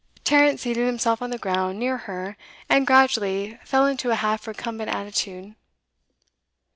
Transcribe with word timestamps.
Tarrant 0.23 0.59
seated 0.59 0.87
himself 0.87 1.21
on 1.21 1.29
the 1.29 1.37
ground, 1.37 1.77
near 1.77 1.95
her, 1.97 2.35
and 2.67 2.87
gradually 2.87 3.59
fell 3.63 3.85
into 3.85 4.09
a 4.09 4.15
half 4.15 4.47
recumbent 4.47 4.89
attitude. 4.89 5.53